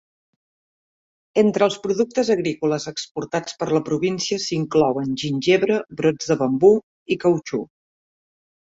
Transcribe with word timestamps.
Entre 1.41 1.67
els 1.71 1.77
productes 1.83 2.31
agrícoles 2.37 2.89
exportats 2.93 3.59
per 3.61 3.69
la 3.77 3.83
província 3.91 4.41
s'inclouen 4.47 5.15
gingebre, 5.27 5.79
brots 6.03 6.33
de 6.33 6.41
bambú 6.45 6.75
i 7.17 7.25
cautxú. 7.29 7.67